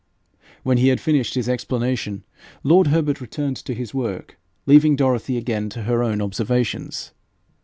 [0.63, 2.23] When he had finished his explanation,
[2.63, 7.11] lord Herbert returned to his work, leaving Dorothy again to her own observations.